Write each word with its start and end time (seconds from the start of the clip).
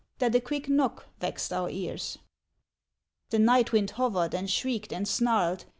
That 0.17 0.33
a 0.33 0.41
quick 0.41 0.67
knock 0.67 1.05
vexed 1.19 1.53
our 1.53 1.69
ears. 1.69 2.17
The 3.29 3.37
night 3.37 3.71
wind 3.71 3.91
hovered 3.91 4.33
and 4.33 4.49
shrieked 4.49 4.91
and 4.91 5.07
snarled. 5.07 5.65